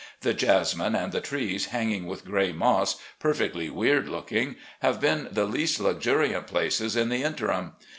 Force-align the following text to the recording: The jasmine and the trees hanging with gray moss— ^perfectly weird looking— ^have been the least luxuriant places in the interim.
The 0.21 0.33
jasmine 0.33 0.95
and 0.95 1.11
the 1.11 1.21
trees 1.21 1.67
hanging 1.67 2.07
with 2.07 2.25
gray 2.25 2.51
moss— 2.51 2.95
^perfectly 3.23 3.69
weird 3.69 4.09
looking— 4.09 4.55
^have 4.83 4.99
been 4.99 5.27
the 5.31 5.45
least 5.45 5.79
luxuriant 5.79 6.47
places 6.47 6.95
in 6.95 7.09
the 7.09 7.21
interim. 7.21 7.73